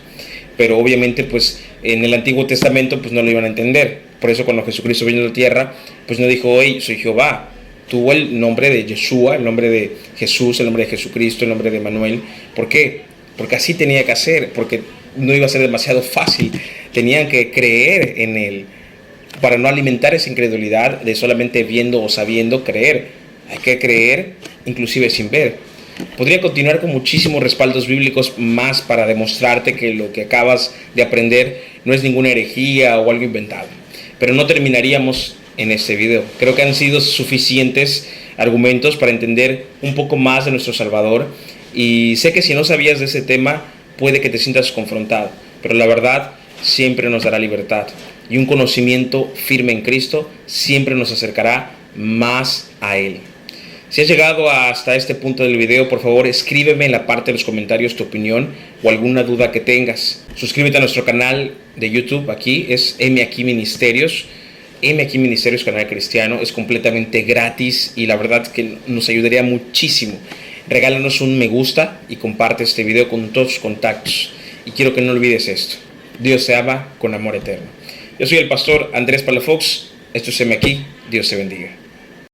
Pero 0.55 0.77
obviamente, 0.77 1.25
pues 1.25 1.61
en 1.83 2.05
el 2.05 2.13
Antiguo 2.13 2.47
Testamento, 2.47 3.01
pues 3.01 3.11
no 3.11 3.21
lo 3.21 3.29
iban 3.29 3.43
a 3.43 3.47
entender. 3.47 4.03
Por 4.21 4.29
eso 4.29 4.45
cuando 4.45 4.63
Jesucristo 4.63 5.03
vino 5.03 5.19
a 5.19 5.25
la 5.25 5.33
tierra, 5.33 5.73
pues 6.07 6.17
no 6.17 6.27
dijo, 6.27 6.61
hey, 6.61 6.79
soy 6.79 6.95
Jehová, 6.95 7.49
tuvo 7.89 8.13
el 8.13 8.39
nombre 8.39 8.69
de 8.69 8.85
Yeshua, 8.85 9.35
el 9.35 9.43
nombre 9.43 9.69
de 9.69 9.91
Jesús, 10.15 10.61
el 10.61 10.67
nombre 10.67 10.85
de 10.85 10.91
Jesucristo, 10.91 11.43
el 11.43 11.49
nombre 11.49 11.71
de 11.71 11.81
Manuel. 11.81 12.21
¿Por 12.55 12.69
qué? 12.69 13.01
Porque 13.35 13.57
así 13.57 13.73
tenía 13.73 14.05
que 14.05 14.13
hacer, 14.13 14.53
porque 14.53 14.79
no 15.17 15.33
iba 15.33 15.45
a 15.45 15.49
ser 15.49 15.61
demasiado 15.61 16.01
fácil. 16.01 16.53
Tenían 16.93 17.27
que 17.27 17.51
creer 17.51 18.13
en 18.17 18.37
Él 18.37 18.65
para 19.41 19.57
no 19.57 19.67
alimentar 19.67 20.13
esa 20.13 20.29
incredulidad 20.29 21.01
de 21.01 21.15
solamente 21.15 21.63
viendo 21.63 22.01
o 22.01 22.09
sabiendo 22.09 22.63
creer. 22.63 23.07
Hay 23.49 23.57
que 23.57 23.79
creer 23.79 24.33
inclusive 24.65 25.09
sin 25.09 25.29
ver. 25.29 25.57
Podría 26.17 26.41
continuar 26.41 26.79
con 26.79 26.91
muchísimos 26.91 27.43
respaldos 27.43 27.87
bíblicos 27.87 28.33
más 28.37 28.81
para 28.81 29.05
demostrarte 29.05 29.75
que 29.75 29.93
lo 29.93 30.11
que 30.11 30.23
acabas 30.23 30.73
de 30.95 31.03
aprender 31.03 31.61
no 31.85 31.93
es 31.93 32.03
ninguna 32.03 32.29
herejía 32.29 32.99
o 32.99 33.11
algo 33.11 33.23
inventado. 33.23 33.67
Pero 34.19 34.33
no 34.33 34.47
terminaríamos 34.47 35.35
en 35.57 35.71
este 35.71 35.95
video. 35.95 36.23
Creo 36.39 36.55
que 36.55 36.63
han 36.63 36.73
sido 36.73 36.99
suficientes 36.99 38.09
argumentos 38.37 38.97
para 38.97 39.11
entender 39.11 39.65
un 39.81 39.93
poco 39.93 40.15
más 40.15 40.45
de 40.45 40.51
nuestro 40.51 40.73
Salvador 40.73 41.27
y 41.73 42.15
sé 42.15 42.33
que 42.33 42.41
si 42.41 42.55
no 42.55 42.63
sabías 42.63 42.99
de 42.99 43.05
ese 43.05 43.21
tema 43.21 43.63
puede 43.97 44.21
que 44.21 44.29
te 44.29 44.39
sientas 44.39 44.71
confrontado, 44.71 45.29
pero 45.61 45.75
la 45.75 45.85
verdad 45.85 46.31
siempre 46.63 47.09
nos 47.09 47.23
dará 47.23 47.37
libertad 47.37 47.87
y 48.29 48.37
un 48.37 48.45
conocimiento 48.45 49.31
firme 49.35 49.71
en 49.71 49.81
Cristo 49.81 50.29
siempre 50.45 50.95
nos 50.95 51.11
acercará 51.11 51.71
más 51.95 52.71
a 52.81 52.97
Él. 52.97 53.19
Si 53.89 54.01
has 54.01 54.07
llegado 54.07 54.49
hasta 54.49 54.95
este 54.95 55.13
punto 55.13 55.43
del 55.43 55.55
video, 55.55 55.87
por 55.87 56.01
favor 56.01 56.25
escríbeme 56.25 56.85
en 56.85 56.91
la 56.91 57.05
parte 57.05 57.31
de 57.31 57.33
los 57.33 57.43
comentarios 57.43 57.95
tu 57.95 58.05
opinión 58.05 58.49
o 58.81 58.89
alguna 58.89 59.21
duda 59.21 59.51
que 59.51 59.59
tengas. 59.59 60.23
Suscríbete 60.35 60.77
a 60.77 60.79
nuestro 60.79 61.05
canal 61.05 61.53
de 61.75 61.91
YouTube 61.91 62.31
aquí, 62.31 62.65
es 62.69 62.95
M 62.97 63.21
aquí 63.21 63.43
Ministerios. 63.43 64.25
M 64.81 65.01
aquí 65.01 65.19
Ministerios 65.19 65.63
Canal 65.63 65.87
Cristiano 65.87 66.39
es 66.41 66.51
completamente 66.51 67.21
gratis 67.21 67.93
y 67.95 68.07
la 68.07 68.15
verdad 68.15 68.47
que 68.47 68.77
nos 68.87 69.09
ayudaría 69.09 69.43
muchísimo. 69.43 70.17
Regálanos 70.67 71.21
un 71.21 71.37
me 71.37 71.47
gusta 71.47 72.01
y 72.09 72.15
comparte 72.15 72.63
este 72.63 72.83
video 72.83 73.09
con 73.09 73.29
todos 73.31 73.49
tus 73.49 73.59
contactos. 73.59 74.31
Y 74.65 74.71
quiero 74.71 74.95
que 74.95 75.01
no 75.01 75.11
olvides 75.11 75.47
esto. 75.47 75.75
Dios 76.19 76.43
se 76.43 76.55
ama 76.55 76.93
con 76.97 77.13
amor 77.13 77.35
eterno. 77.35 77.82
Yo 78.19 78.27
soy 78.27 78.37
el 78.37 78.47
pastor 78.47 78.91
Andrés 78.93 79.23
Palafox. 79.23 79.87
Esto 80.13 80.29
es 80.29 80.41
M 80.41 80.53
aquí. 80.53 80.85
Dios 81.09 81.27
se 81.27 81.35
bendiga. 81.35 81.82